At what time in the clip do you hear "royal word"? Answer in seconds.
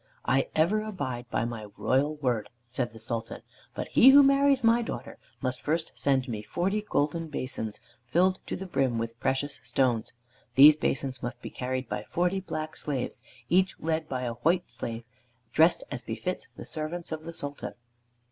1.77-2.49